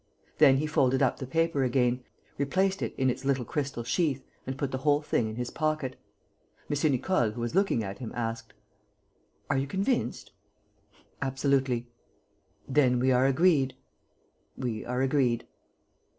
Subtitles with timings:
[0.39, 2.03] Then he folded up the paper again,
[2.39, 5.95] replaced it in its little crystal sheath and put the whole thing in his pocket.
[6.71, 6.91] M.
[6.91, 8.55] Nicole, who was looking at him, asked:
[9.47, 10.31] "Are you convinced?"
[11.21, 11.87] "Absolutely."
[12.67, 13.75] "Then we are agreed?"
[14.57, 15.45] "We are agreed."